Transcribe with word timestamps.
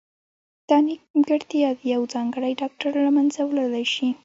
دا 0.69 0.77
نیمګړتیا 0.87 1.69
یو 1.93 2.01
ځانګړی 2.13 2.53
ډاکټر 2.61 2.91
له 3.05 3.09
منځه 3.17 3.39
وړلای 3.49 3.85
شي. 3.93 4.09